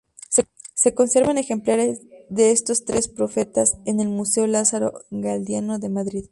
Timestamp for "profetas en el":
3.07-4.07